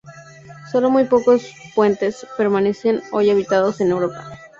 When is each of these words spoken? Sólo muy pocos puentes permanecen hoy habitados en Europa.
Sólo 0.71 0.89
muy 0.89 1.03
pocos 1.05 1.53
puentes 1.75 2.25
permanecen 2.35 3.03
hoy 3.11 3.29
habitados 3.29 3.81
en 3.81 3.91
Europa. 3.91 4.35